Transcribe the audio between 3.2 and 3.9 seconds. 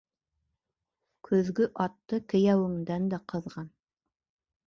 ҡыҙған.